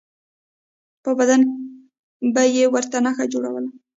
[1.03, 1.41] په بدن
[2.33, 3.69] به یې ورته نښه جوړوله.